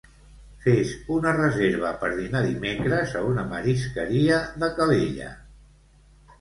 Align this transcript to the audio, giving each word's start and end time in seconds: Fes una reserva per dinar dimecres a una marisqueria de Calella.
Fes 0.61 0.93
una 1.15 1.33
reserva 1.35 1.91
per 2.05 2.09
dinar 2.15 2.41
dimecres 2.47 3.15
a 3.21 3.23
una 3.35 3.47
marisqueria 3.55 4.43
de 4.65 4.75
Calella. 4.81 5.33